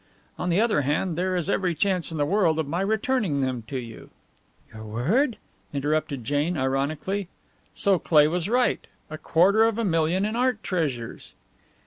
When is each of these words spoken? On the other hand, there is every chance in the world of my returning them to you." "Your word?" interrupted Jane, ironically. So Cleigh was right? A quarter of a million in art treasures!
On 0.39 0.49
the 0.49 0.59
other 0.59 0.81
hand, 0.81 1.15
there 1.15 1.35
is 1.35 1.47
every 1.47 1.75
chance 1.75 2.11
in 2.11 2.17
the 2.17 2.25
world 2.25 2.57
of 2.57 2.67
my 2.67 2.81
returning 2.81 3.41
them 3.41 3.61
to 3.67 3.77
you." 3.77 4.09
"Your 4.73 4.83
word?" 4.83 5.37
interrupted 5.75 6.23
Jane, 6.23 6.57
ironically. 6.57 7.27
So 7.75 7.99
Cleigh 7.99 8.25
was 8.27 8.49
right? 8.49 8.87
A 9.11 9.19
quarter 9.19 9.63
of 9.63 9.77
a 9.77 9.85
million 9.85 10.25
in 10.25 10.35
art 10.35 10.63
treasures! 10.63 11.33